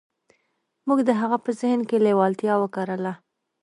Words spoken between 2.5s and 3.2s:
وکرله.